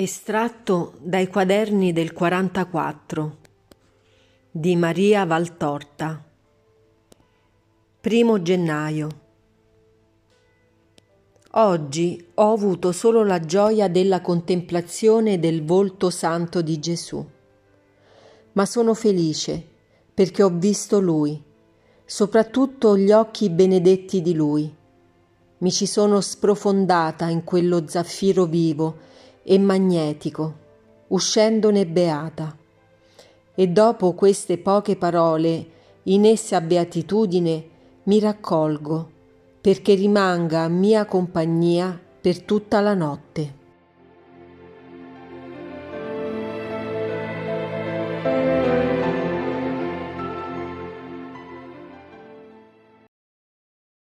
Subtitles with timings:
[0.00, 3.36] Estratto dai quaderni del 44
[4.48, 6.24] di Maria Valtorta.
[8.00, 9.08] Primo gennaio.
[11.50, 17.28] Oggi ho avuto solo la gioia della contemplazione del volto santo di Gesù,
[18.52, 19.66] ma sono felice
[20.14, 21.42] perché ho visto Lui,
[22.04, 24.72] soprattutto gli occhi benedetti di Lui.
[25.58, 29.06] Mi ci sono sprofondata in quello zaffiro vivo
[29.50, 30.54] e magnetico,
[31.08, 32.54] uscendone beata.
[33.54, 35.70] E dopo queste poche parole,
[36.02, 37.68] in essa beatitudine,
[38.02, 39.10] mi raccolgo,
[39.58, 43.54] perché rimanga mia compagnia per tutta la notte.